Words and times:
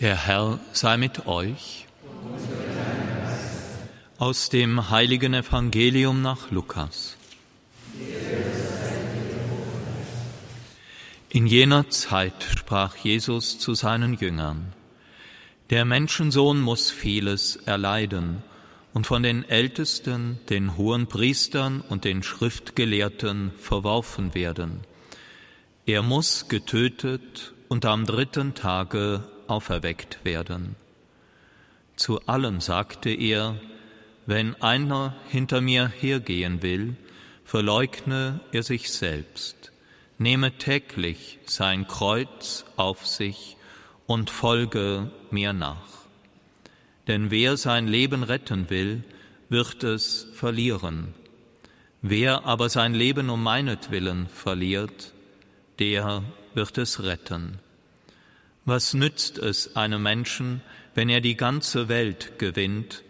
Der 0.00 0.26
Herr 0.26 0.60
sei 0.74 0.98
mit 0.98 1.26
euch. 1.26 1.86
Aus 4.18 4.50
dem 4.50 4.90
heiligen 4.90 5.32
Evangelium 5.32 6.20
nach 6.20 6.50
Lukas. 6.50 7.16
In 11.30 11.46
jener 11.46 11.88
Zeit 11.88 12.44
sprach 12.58 12.96
Jesus 12.96 13.58
zu 13.58 13.72
seinen 13.72 14.12
Jüngern, 14.12 14.74
Der 15.70 15.86
Menschensohn 15.86 16.60
muss 16.60 16.90
vieles 16.90 17.56
erleiden 17.56 18.42
und 18.92 19.06
von 19.06 19.22
den 19.22 19.48
Ältesten, 19.48 20.38
den 20.50 20.76
hohen 20.76 21.06
Priestern 21.06 21.80
und 21.80 22.04
den 22.04 22.22
Schriftgelehrten 22.22 23.50
verworfen 23.58 24.34
werden. 24.34 24.80
Er 25.86 26.02
muss 26.02 26.48
getötet 26.48 27.54
und 27.68 27.86
am 27.86 28.04
dritten 28.04 28.52
Tage 28.52 29.24
auferweckt 29.48 30.24
werden. 30.24 30.76
Zu 31.96 32.20
allen 32.26 32.60
sagte 32.60 33.10
er, 33.10 33.56
wenn 34.26 34.60
einer 34.60 35.14
hinter 35.28 35.60
mir 35.60 35.88
hergehen 35.88 36.62
will, 36.62 36.96
verleugne 37.44 38.40
er 38.52 38.62
sich 38.62 38.90
selbst, 38.90 39.72
nehme 40.18 40.58
täglich 40.58 41.38
sein 41.46 41.86
Kreuz 41.86 42.64
auf 42.76 43.06
sich 43.06 43.56
und 44.06 44.30
folge 44.30 45.10
mir 45.30 45.52
nach. 45.52 46.06
Denn 47.06 47.30
wer 47.30 47.56
sein 47.56 47.86
Leben 47.86 48.24
retten 48.24 48.68
will, 48.68 49.04
wird 49.48 49.84
es 49.84 50.26
verlieren. 50.34 51.14
Wer 52.02 52.44
aber 52.44 52.68
sein 52.68 52.94
Leben 52.94 53.30
um 53.30 53.42
meinetwillen 53.42 54.28
verliert, 54.28 55.12
der 55.78 56.22
wird 56.54 56.78
es 56.78 57.02
retten. 57.02 57.58
Was 58.68 58.94
nützt 58.94 59.38
es 59.38 59.76
einem 59.76 60.02
Menschen, 60.02 60.60
wenn 60.96 61.08
er 61.08 61.20
die 61.20 61.36
ganze 61.36 61.88
Welt 61.88 62.40
gewinnt, 62.40 63.04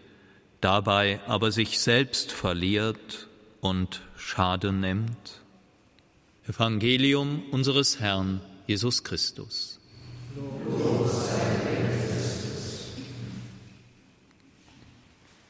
dabei 0.60 1.18
aber 1.26 1.50
sich 1.50 1.80
selbst 1.80 2.30
verliert 2.30 3.26
und 3.62 4.02
Schaden 4.18 4.80
nimmt? 4.80 5.40
Evangelium 6.46 7.42
unseres 7.52 8.00
Herrn 8.00 8.42
Jesus 8.66 9.02
Christus. 9.02 9.80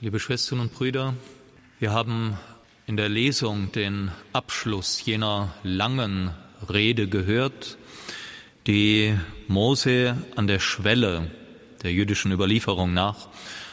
Liebe 0.00 0.20
Schwestern 0.20 0.60
und 0.60 0.72
Brüder, 0.72 1.14
wir 1.80 1.90
haben 1.90 2.38
in 2.86 2.96
der 2.96 3.08
Lesung 3.08 3.72
den 3.72 4.12
Abschluss 4.32 5.04
jener 5.04 5.52
langen 5.64 6.30
Rede 6.70 7.08
gehört, 7.08 7.76
die 8.66 9.16
Mose 9.46 10.16
an 10.34 10.46
der 10.46 10.58
Schwelle 10.58 11.30
der 11.82 11.92
jüdischen 11.92 12.32
Überlieferung 12.32 12.92
nach, 12.92 13.28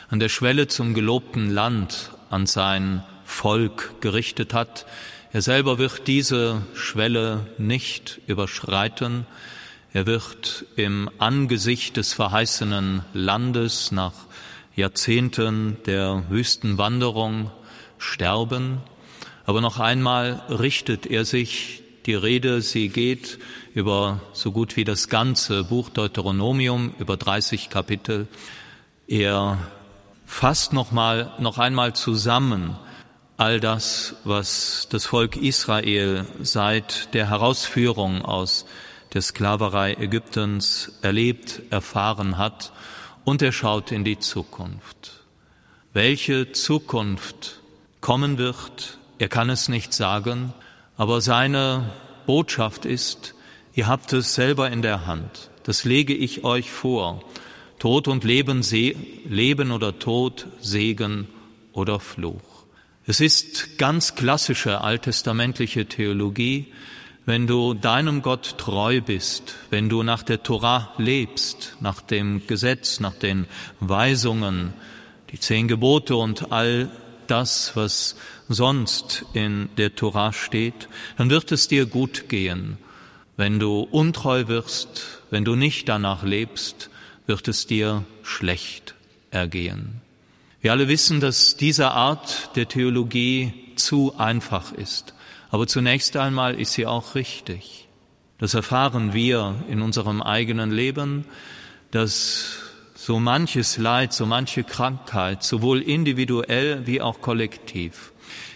an 0.10 0.20
der 0.20 0.30
Schwelle 0.30 0.68
zum 0.68 0.94
gelobten 0.94 1.50
Land 1.50 2.12
an 2.30 2.46
sein 2.46 3.04
Volk 3.26 3.96
gerichtet 4.02 4.54
hat. 4.54 4.86
Er 5.32 5.42
selber 5.42 5.80
wird 5.80 6.08
diese 6.08 6.62
Schwelle 6.76 7.48
nicht 7.58 8.22
überschreiten. 8.28 9.26
Er 9.94 10.06
wird 10.06 10.66
im 10.76 11.10
Angesicht 11.18 11.98
des 11.98 12.14
verheißenen 12.14 13.04
Landes 13.14 13.92
nach 13.92 14.14
Jahrzehnten 14.76 15.78
der 15.88 16.24
Wüstenwanderung 16.30 17.50
sterben. 17.98 18.78
Aber 19.46 19.62
noch 19.62 19.80
einmal 19.80 20.44
richtet 20.50 21.08
er 21.08 21.26
sich 21.26 21.83
die 22.06 22.16
Rede, 22.16 22.62
sie 22.62 22.90
geht 22.90 23.40
über 23.74 24.22
so 24.34 24.52
gut 24.52 24.76
wie 24.76 24.84
das 24.84 25.10
ganze 25.10 25.64
Buch 25.64 25.90
Deuteronomium, 25.90 26.94
über 27.00 27.18
30 27.18 27.70
Kapitel. 27.70 28.28
Er 29.08 29.58
fasst 30.26 30.74
noch 30.74 30.92
mal, 30.92 31.34
noch 31.40 31.58
einmal 31.58 31.94
zusammen 31.94 32.78
all 33.38 33.60
das, 33.60 34.16
was 34.24 34.88
das 34.90 35.06
Volk 35.06 35.38
Israel 35.38 36.26
seit 36.42 37.14
der 37.14 37.30
Herausführung 37.30 38.24
aus 38.24 38.66
der 39.14 39.22
Sklaverei 39.22 39.96
Ägyptens 39.96 40.94
erlebt, 41.02 41.62
erfahren 41.70 42.38
hat, 42.38 42.72
und 43.24 43.42
er 43.42 43.52
schaut 43.52 43.92
in 43.92 44.04
die 44.04 44.20
Zukunft. 44.20 45.24
Welche 45.94 46.52
Zukunft 46.52 47.62
kommen 48.02 48.38
wird, 48.38 48.98
er 49.20 49.30
kann 49.30 49.50
es 49.50 49.70
nicht 49.70 49.94
sagen, 49.94 50.54
aber 50.98 51.22
seine 51.22 51.92
Botschaft 52.26 52.86
ist, 52.86 53.36
ihr 53.74 53.88
habt 53.88 54.14
es 54.14 54.36
selber 54.36 54.70
in 54.70 54.82
der 54.82 55.06
Hand. 55.06 55.50
Das 55.64 55.84
lege 55.84 56.14
ich 56.14 56.44
euch 56.44 56.72
vor. 56.72 57.24
Tod 57.80 58.08
und 58.08 58.24
Leben, 58.24 58.62
Leben 59.28 59.72
oder 59.72 60.00
Tod, 60.00 60.48
Segen 60.62 61.28
oder 61.74 62.00
Fluch. 62.00 62.42
Es 63.06 63.20
ist 63.20 63.78
ganz 63.78 64.16
klassische 64.16 64.82
alttestamentliche 64.82 65.86
Theologie, 65.88 66.68
wenn 67.26 67.48
du 67.48 67.74
deinem 67.74 68.22
Gott 68.22 68.58
treu 68.58 69.02
bist, 69.02 69.56
wenn 69.70 69.90
du 69.90 70.04
nach 70.04 70.24
der 70.24 70.44
Torah 70.44 70.94
lebst, 70.98 71.78
nach 71.80 72.02
dem 72.02 72.48
Gesetz, 72.48 73.00
nach 73.00 73.16
den 73.16 73.48
Weisungen, 73.80 74.74
die 75.32 75.40
zehn 75.40 75.68
Gebote 75.68 76.16
und 76.16 76.52
all 76.52 76.90
das, 77.28 77.76
was 77.76 78.16
sonst 78.50 79.26
in 79.34 79.70
der 79.78 79.96
Tora 79.96 80.34
steht, 80.34 80.88
dann 81.18 81.30
wird 81.30 81.52
es 81.52 81.68
dir 81.68 81.86
gut 81.86 82.30
gehen. 82.30 82.78
Wenn 83.38 83.60
du 83.60 83.82
untreu 83.82 84.48
wirst, 84.48 85.22
wenn 85.32 85.46
du 85.46 85.56
nicht 85.56 85.90
danach 85.90 86.24
lebst, 86.24 86.90
wird 87.26 87.48
es 87.48 87.68
dir 87.68 88.04
schlecht 88.22 88.96
ergehen. 89.32 90.02
Wir 90.62 90.72
alle 90.72 90.88
wissen, 90.88 91.20
dass 91.20 91.58
diese 91.58 91.92
Art 91.92 92.56
der 92.56 92.68
Theologie 92.68 93.54
zu 93.76 94.14
einfach 94.18 94.72
ist. 94.72 95.14
Aber 95.50 95.68
zunächst 95.68 96.16
einmal 96.16 96.60
ist 96.60 96.74
sie 96.74 96.86
auch 96.86 97.16
richtig. 97.16 97.88
Das 98.38 98.54
erfahren 98.54 99.14
wir 99.14 99.56
in 99.70 99.82
unserem 99.82 100.22
eigenen 100.22 100.72
Leben, 100.72 101.26
dass 101.92 102.60
so 102.96 103.20
manches 103.20 103.78
Leid, 103.78 104.14
so 104.14 104.26
manche 104.26 104.64
Krankheit, 104.64 105.44
sowohl 105.44 105.82
individuell 105.82 106.88
wie 106.88 107.02
auch 107.02 107.20
kollektiv, 107.20 108.13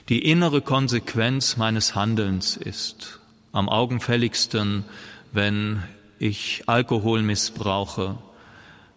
die 0.10 0.24
innere 0.24 0.62
Konsequenz 0.62 1.58
meines 1.58 1.96
Handelns 1.96 2.56
ist. 2.56 3.20
Am 3.52 3.68
augenfälligsten, 3.68 4.86
wenn 5.34 5.84
ich 6.20 6.64
Alkohol 6.68 7.24
missbrauche, 7.24 8.18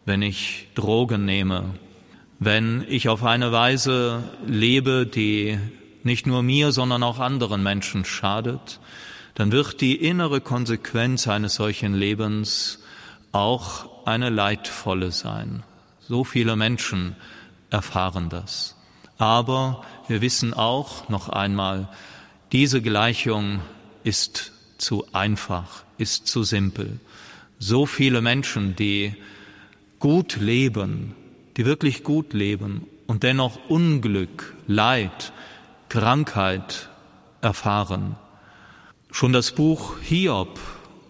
wenn 0.04 0.22
ich 0.22 0.69
Drogen 0.75 1.25
nehme, 1.25 1.75
wenn 2.38 2.84
ich 2.88 3.09
auf 3.09 3.25
eine 3.25 3.53
Weise 3.53 4.22
lebe, 4.47 5.06
die 5.06 5.59
nicht 6.04 6.26
nur 6.26 6.43
mir, 6.43 6.72
sondern 6.72 7.03
auch 7.03 7.19
anderen 7.19 7.62
Menschen 7.62 8.04
schadet, 8.04 8.81
dann 9.34 9.53
wird 9.53 9.81
die 9.81 9.97
innere 9.97 10.41
Konsequenz 10.41 11.28
eines 11.28 11.54
solchen 11.54 11.94
Lebens 11.94 12.78
auch 13.32 14.06
eine 14.06 14.31
leidvolle 14.31 15.12
sein. 15.12 15.62
So 16.00 16.25
viele 16.25 16.56
Menschen 16.56 17.16
erfahren 17.69 18.28
das. 18.28 18.79
Aber 19.20 19.84
wir 20.08 20.22
wissen 20.22 20.54
auch 20.54 21.10
noch 21.10 21.28
einmal, 21.28 21.88
diese 22.53 22.81
Gleichung 22.81 23.60
ist 24.03 24.53
zu 24.78 25.04
einfach, 25.12 25.84
ist 25.98 26.26
zu 26.26 26.42
simpel. 26.42 27.00
So 27.58 27.84
viele 27.84 28.22
Menschen, 28.22 28.76
die 28.76 29.14
gut 29.98 30.36
leben, 30.36 31.14
die 31.58 31.66
wirklich 31.66 32.03
gut 32.03 32.32
leben 32.32 32.86
und 33.06 33.22
dennoch 33.22 33.58
Unglück, 33.69 34.54
Leid, 34.66 35.34
Krankheit 35.91 36.88
erfahren. 37.42 38.16
Schon 39.10 39.34
das 39.34 39.52
Buch 39.52 39.98
Hiob 40.00 40.58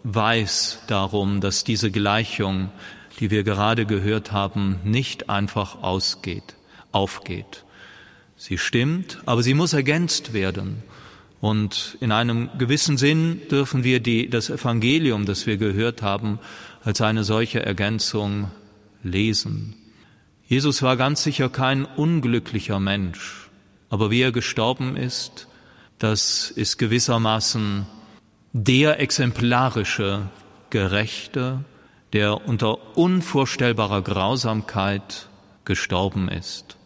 weiß 0.02 0.80
darum, 0.88 1.40
dass 1.40 1.62
diese 1.62 1.92
Gleichung, 1.92 2.72
die 3.20 3.30
wir 3.30 3.44
gerade 3.44 3.86
gehört 3.86 4.32
haben, 4.32 4.80
nicht 4.82 5.30
einfach 5.30 5.80
ausgeht, 5.84 6.56
aufgeht. 6.90 7.64
Sie 8.42 8.56
stimmt, 8.56 9.18
aber 9.26 9.42
sie 9.42 9.52
muss 9.52 9.74
ergänzt 9.74 10.32
werden. 10.32 10.82
Und 11.42 11.98
in 12.00 12.10
einem 12.10 12.48
gewissen 12.56 12.96
Sinn 12.96 13.42
dürfen 13.50 13.84
wir 13.84 14.00
die, 14.00 14.30
das 14.30 14.48
Evangelium, 14.48 15.26
das 15.26 15.46
wir 15.46 15.58
gehört 15.58 16.00
haben, 16.00 16.38
als 16.82 17.02
eine 17.02 17.22
solche 17.22 17.62
Ergänzung 17.62 18.50
lesen. 19.02 19.74
Jesus 20.46 20.80
war 20.80 20.96
ganz 20.96 21.22
sicher 21.22 21.50
kein 21.50 21.84
unglücklicher 21.84 22.80
Mensch, 22.80 23.50
aber 23.90 24.10
wie 24.10 24.22
er 24.22 24.32
gestorben 24.32 24.96
ist, 24.96 25.46
das 25.98 26.50
ist 26.50 26.78
gewissermaßen 26.78 27.84
der 28.54 29.00
exemplarische 29.00 30.30
Gerechte, 30.70 31.62
der 32.14 32.48
unter 32.48 32.96
unvorstellbarer 32.96 34.00
Grausamkeit 34.00 35.28
gestorben 35.66 36.30
ist. 36.30 36.79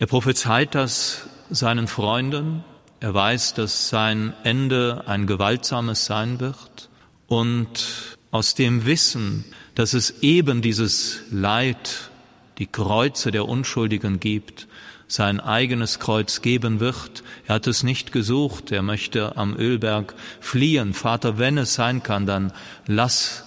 Er 0.00 0.06
prophezeit 0.06 0.74
das 0.74 1.28
seinen 1.50 1.86
Freunden, 1.86 2.64
er 3.00 3.12
weiß, 3.12 3.52
dass 3.52 3.90
sein 3.90 4.32
Ende 4.44 5.04
ein 5.04 5.26
gewaltsames 5.26 6.06
sein 6.06 6.40
wird 6.40 6.88
und 7.26 8.16
aus 8.30 8.54
dem 8.54 8.86
Wissen, 8.86 9.44
dass 9.74 9.92
es 9.92 10.22
eben 10.22 10.62
dieses 10.62 11.20
Leid, 11.30 12.10
die 12.56 12.66
Kreuze 12.66 13.30
der 13.30 13.46
Unschuldigen 13.46 14.20
gibt, 14.20 14.68
sein 15.06 15.38
eigenes 15.38 15.98
Kreuz 15.98 16.40
geben 16.40 16.80
wird. 16.80 17.22
Er 17.46 17.56
hat 17.56 17.66
es 17.66 17.82
nicht 17.82 18.10
gesucht, 18.10 18.72
er 18.72 18.80
möchte 18.80 19.36
am 19.36 19.54
Ölberg 19.54 20.14
fliehen. 20.40 20.94
Vater, 20.94 21.36
wenn 21.36 21.58
es 21.58 21.74
sein 21.74 22.02
kann, 22.02 22.24
dann 22.24 22.54
lass 22.86 23.44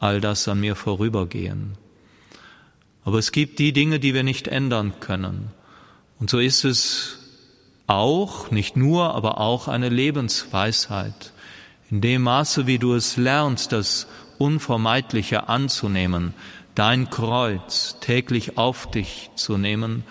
all 0.00 0.22
das 0.22 0.48
an 0.48 0.58
mir 0.58 0.74
vorübergehen. 0.74 1.76
Aber 3.04 3.18
es 3.18 3.30
gibt 3.30 3.58
die 3.58 3.74
Dinge, 3.74 4.00
die 4.00 4.14
wir 4.14 4.22
nicht 4.22 4.48
ändern 4.48 4.94
können. 5.00 5.50
Und 6.18 6.30
so 6.30 6.38
ist 6.38 6.64
es 6.64 7.18
auch, 7.86 8.50
nicht 8.50 8.76
nur, 8.76 9.14
aber 9.14 9.38
auch 9.38 9.68
eine 9.68 9.88
Lebensweisheit. 9.88 11.32
In 11.90 12.00
dem 12.00 12.22
Maße, 12.22 12.66
wie 12.66 12.78
du 12.78 12.94
es 12.94 13.16
lernst, 13.16 13.72
das 13.72 14.06
Unvermeidliche 14.38 15.48
anzunehmen, 15.48 16.34
dein 16.74 17.10
Kreuz 17.10 17.96
täglich 18.00 18.58
auf 18.58 18.90
dich 18.90 19.30
zu 19.34 19.56
nehmen, 19.56 20.04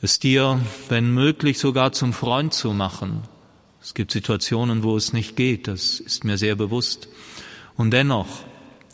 es 0.00 0.18
dir, 0.18 0.60
wenn 0.88 1.14
möglich, 1.14 1.58
sogar 1.58 1.92
zum 1.92 2.12
Freund 2.12 2.52
zu 2.52 2.72
machen. 2.72 3.22
Es 3.80 3.94
gibt 3.94 4.10
Situationen, 4.10 4.82
wo 4.82 4.96
es 4.96 5.12
nicht 5.12 5.36
geht, 5.36 5.68
das 5.68 6.00
ist 6.00 6.24
mir 6.24 6.38
sehr 6.38 6.56
bewusst. 6.56 7.08
Und 7.76 7.92
dennoch 7.92 8.26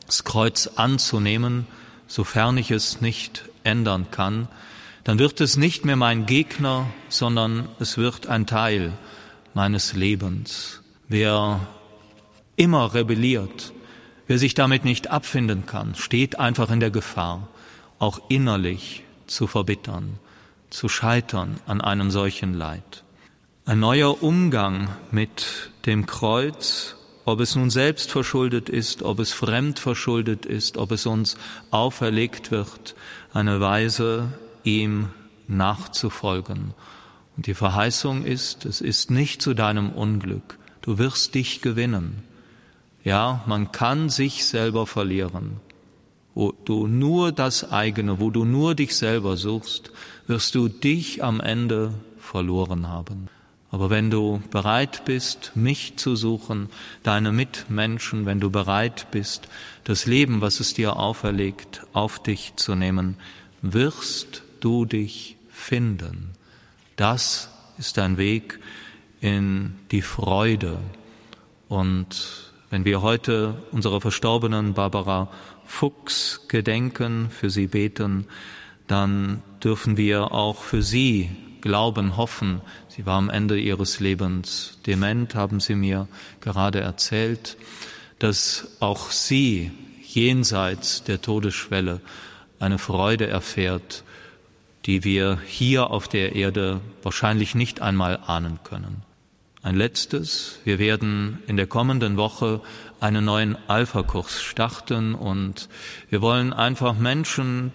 das 0.06 0.24
Kreuz 0.24 0.66
anzunehmen, 0.76 1.66
sofern 2.06 2.56
ich 2.58 2.70
es 2.70 3.00
nicht 3.00 3.44
ändern 3.64 4.10
kann, 4.10 4.48
dann 5.08 5.18
wird 5.18 5.40
es 5.40 5.56
nicht 5.56 5.86
mehr 5.86 5.96
mein 5.96 6.26
Gegner, 6.26 6.86
sondern 7.08 7.66
es 7.78 7.96
wird 7.96 8.26
ein 8.26 8.46
Teil 8.46 8.92
meines 9.54 9.94
Lebens. 9.94 10.82
Wer 11.08 11.60
immer 12.56 12.92
rebelliert, 12.92 13.72
wer 14.26 14.38
sich 14.38 14.52
damit 14.52 14.84
nicht 14.84 15.10
abfinden 15.10 15.64
kann, 15.64 15.94
steht 15.94 16.38
einfach 16.38 16.70
in 16.70 16.80
der 16.80 16.90
Gefahr, 16.90 17.48
auch 17.98 18.20
innerlich 18.28 19.02
zu 19.26 19.46
verbittern 19.46 20.18
zu 20.68 20.90
scheitern 20.90 21.58
an 21.64 21.80
einem 21.80 22.10
solchen 22.10 22.52
Leid. 22.52 23.02
Ein 23.64 23.80
neuer 23.80 24.22
Umgang 24.22 24.90
mit 25.10 25.70
dem 25.86 26.04
Kreuz, 26.04 26.96
ob 27.24 27.40
es 27.40 27.56
nun 27.56 27.70
selbst 27.70 28.10
verschuldet 28.10 28.68
ist, 28.68 29.02
ob 29.02 29.18
es 29.20 29.32
fremd 29.32 29.78
verschuldet 29.78 30.44
ist, 30.44 30.76
ob 30.76 30.92
es 30.92 31.06
uns 31.06 31.38
auferlegt 31.70 32.50
wird, 32.50 32.94
eine 33.32 33.62
Weise, 33.62 34.28
ihm 34.64 35.08
nachzufolgen. 35.46 36.74
Und 37.36 37.46
die 37.46 37.54
Verheißung 37.54 38.24
ist, 38.24 38.64
es 38.64 38.80
ist 38.80 39.10
nicht 39.10 39.42
zu 39.42 39.54
deinem 39.54 39.90
Unglück, 39.90 40.58
du 40.82 40.98
wirst 40.98 41.34
dich 41.34 41.60
gewinnen. 41.62 42.22
Ja, 43.04 43.42
man 43.46 43.72
kann 43.72 44.08
sich 44.08 44.44
selber 44.44 44.86
verlieren, 44.86 45.60
wo 46.34 46.52
du 46.64 46.86
nur 46.86 47.32
das 47.32 47.70
eigene, 47.70 48.20
wo 48.20 48.30
du 48.30 48.44
nur 48.44 48.74
dich 48.74 48.96
selber 48.96 49.36
suchst, 49.36 49.92
wirst 50.26 50.54
du 50.54 50.68
dich 50.68 51.22
am 51.22 51.40
Ende 51.40 51.94
verloren 52.18 52.88
haben. 52.88 53.28
Aber 53.70 53.90
wenn 53.90 54.10
du 54.10 54.42
bereit 54.50 55.04
bist, 55.04 55.52
mich 55.54 55.96
zu 55.96 56.16
suchen, 56.16 56.70
deine 57.02 57.32
Mitmenschen, 57.32 58.24
wenn 58.24 58.40
du 58.40 58.50
bereit 58.50 59.08
bist, 59.10 59.48
das 59.84 60.06
Leben, 60.06 60.40
was 60.40 60.60
es 60.60 60.72
dir 60.74 60.96
auferlegt, 60.96 61.82
auf 61.92 62.22
dich 62.22 62.54
zu 62.56 62.74
nehmen, 62.74 63.16
wirst 63.60 64.42
du 64.60 64.84
dich 64.84 65.36
finden. 65.50 66.30
Das 66.96 67.50
ist 67.78 67.98
ein 67.98 68.16
Weg 68.16 68.58
in 69.20 69.74
die 69.90 70.02
Freude. 70.02 70.78
Und 71.68 72.52
wenn 72.70 72.84
wir 72.84 73.02
heute 73.02 73.62
unserer 73.72 74.00
verstorbenen 74.00 74.74
Barbara 74.74 75.30
Fuchs 75.66 76.48
gedenken, 76.48 77.30
für 77.30 77.50
sie 77.50 77.66
beten, 77.66 78.26
dann 78.86 79.42
dürfen 79.62 79.96
wir 79.96 80.32
auch 80.32 80.62
für 80.62 80.82
sie 80.82 81.30
glauben, 81.60 82.16
hoffen. 82.16 82.60
Sie 82.88 83.06
war 83.06 83.18
am 83.18 83.30
Ende 83.30 83.58
ihres 83.58 84.00
Lebens 84.00 84.78
dement, 84.86 85.34
haben 85.34 85.60
sie 85.60 85.74
mir 85.74 86.08
gerade 86.40 86.80
erzählt, 86.80 87.56
dass 88.18 88.68
auch 88.80 89.10
sie 89.10 89.70
jenseits 90.02 91.04
der 91.04 91.20
Todesschwelle 91.20 92.00
eine 92.58 92.78
Freude 92.78 93.26
erfährt, 93.26 94.04
die 94.86 95.04
wir 95.04 95.38
hier 95.46 95.90
auf 95.90 96.08
der 96.08 96.34
Erde 96.34 96.80
wahrscheinlich 97.02 97.54
nicht 97.54 97.82
einmal 97.82 98.18
ahnen 98.26 98.60
können. 98.64 99.02
Ein 99.62 99.74
letztes, 99.74 100.60
wir 100.64 100.78
werden 100.78 101.42
in 101.46 101.56
der 101.56 101.66
kommenden 101.66 102.16
Woche 102.16 102.60
einen 103.00 103.24
neuen 103.24 103.56
Alpha-Kurs 103.68 104.40
starten 104.40 105.14
und 105.14 105.68
wir 106.10 106.22
wollen 106.22 106.52
einfach 106.52 106.96
Menschen 106.96 107.72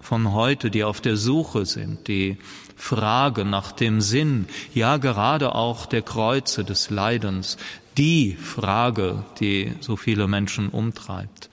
von 0.00 0.32
heute, 0.32 0.70
die 0.70 0.84
auf 0.84 1.00
der 1.00 1.16
Suche 1.16 1.66
sind, 1.66 2.08
die 2.08 2.38
Frage 2.76 3.44
nach 3.44 3.72
dem 3.72 4.00
Sinn, 4.00 4.46
ja 4.72 4.98
gerade 4.98 5.54
auch 5.54 5.86
der 5.86 6.02
Kreuze 6.02 6.64
des 6.64 6.90
Leidens, 6.90 7.56
die 7.96 8.34
Frage, 8.34 9.24
die 9.40 9.72
so 9.80 9.96
viele 9.96 10.28
Menschen 10.28 10.68
umtreibt. 10.68 11.50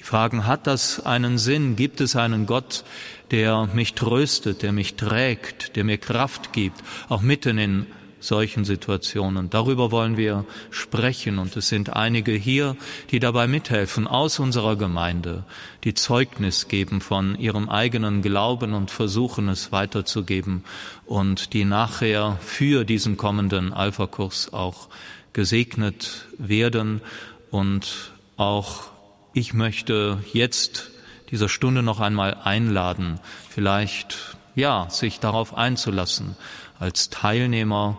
Die 0.00 0.04
Fragen, 0.04 0.46
hat 0.46 0.66
das 0.66 1.04
einen 1.04 1.36
Sinn? 1.36 1.76
Gibt 1.76 2.00
es 2.00 2.16
einen 2.16 2.46
Gott, 2.46 2.84
der 3.30 3.68
mich 3.74 3.92
tröstet, 3.92 4.62
der 4.62 4.72
mich 4.72 4.94
trägt, 4.94 5.76
der 5.76 5.84
mir 5.84 5.98
Kraft 5.98 6.54
gibt, 6.54 6.82
auch 7.10 7.20
mitten 7.20 7.58
in 7.58 7.86
solchen 8.18 8.64
Situationen. 8.64 9.50
Darüber 9.50 9.90
wollen 9.90 10.16
wir 10.16 10.46
sprechen 10.70 11.38
und 11.38 11.54
es 11.54 11.68
sind 11.68 11.94
einige 11.96 12.32
hier, 12.32 12.78
die 13.10 13.20
dabei 13.20 13.46
mithelfen 13.46 14.06
aus 14.06 14.38
unserer 14.38 14.76
Gemeinde, 14.76 15.44
die 15.84 15.92
Zeugnis 15.92 16.68
geben 16.68 17.02
von 17.02 17.38
ihrem 17.38 17.68
eigenen 17.68 18.22
Glauben 18.22 18.72
und 18.72 18.90
versuchen 18.90 19.50
es 19.50 19.70
weiterzugeben 19.70 20.64
und 21.04 21.52
die 21.52 21.66
nachher 21.66 22.38
für 22.40 22.84
diesen 22.84 23.18
kommenden 23.18 23.74
Alpha-Kurs 23.74 24.54
auch 24.54 24.88
gesegnet 25.34 26.26
werden 26.38 27.02
und 27.50 28.12
auch 28.38 28.90
ich 29.32 29.54
möchte 29.54 30.22
jetzt 30.32 30.90
dieser 31.30 31.48
Stunde 31.48 31.82
noch 31.82 32.00
einmal 32.00 32.34
einladen, 32.42 33.20
vielleicht 33.48 34.36
ja, 34.54 34.88
sich 34.90 35.20
darauf 35.20 35.54
einzulassen, 35.54 36.36
als 36.78 37.10
Teilnehmer 37.10 37.98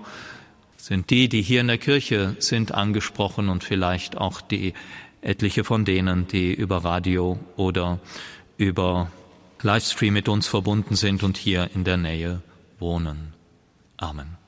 sind 0.77 1.09
die, 1.09 1.29
die 1.29 1.41
hier 1.41 1.61
in 1.61 1.67
der 1.67 1.77
Kirche 1.77 2.35
sind, 2.39 2.73
angesprochen 2.73 3.49
und 3.49 3.63
vielleicht 3.63 4.17
auch 4.17 4.41
die 4.41 4.73
etliche 5.21 5.63
von 5.63 5.85
denen, 5.85 6.27
die 6.27 6.53
über 6.53 6.83
Radio 6.83 7.39
oder 7.55 7.99
über 8.57 9.11
Livestream 9.61 10.13
mit 10.13 10.27
uns 10.27 10.47
verbunden 10.47 10.95
sind 10.95 11.23
und 11.23 11.37
hier 11.37 11.69
in 11.75 11.83
der 11.83 11.97
Nähe 11.97 12.41
wohnen. 12.79 13.33
Amen. 13.97 14.40